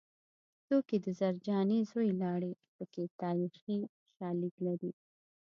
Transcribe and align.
څوک 0.67 0.85
یې 0.93 0.97
د 1.05 1.07
زرجانې 1.19 1.79
زوی 1.91 2.09
لاړې 2.21 2.51
پکې 2.75 3.03
تاریخي 3.21 3.77
شالید 4.15 4.55
لري 4.65 4.91